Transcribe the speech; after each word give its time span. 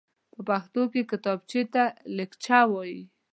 په 0.35 0.39
پښتو 0.49 0.81
کې 0.91 1.01
کتابچېته 1.11 1.83
ليکچه 2.17 2.59
وايي. 2.71 3.01